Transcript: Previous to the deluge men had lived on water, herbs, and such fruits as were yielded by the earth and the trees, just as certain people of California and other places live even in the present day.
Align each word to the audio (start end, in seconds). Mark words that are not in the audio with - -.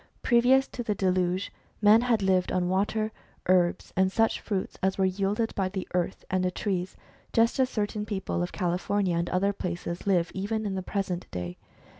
Previous 0.23 0.67
to 0.69 0.81
the 0.81 0.95
deluge 0.95 1.51
men 1.79 2.01
had 2.01 2.23
lived 2.23 2.51
on 2.51 2.69
water, 2.69 3.11
herbs, 3.45 3.93
and 3.95 4.11
such 4.11 4.39
fruits 4.41 4.75
as 4.81 4.97
were 4.97 5.05
yielded 5.05 5.53
by 5.53 5.69
the 5.69 5.87
earth 5.93 6.25
and 6.31 6.43
the 6.43 6.49
trees, 6.49 6.97
just 7.33 7.59
as 7.59 7.69
certain 7.69 8.03
people 8.07 8.41
of 8.41 8.51
California 8.51 9.15
and 9.15 9.29
other 9.29 9.53
places 9.53 10.07
live 10.07 10.31
even 10.33 10.65
in 10.65 10.73
the 10.73 10.81
present 10.81 11.29
day. 11.29 11.59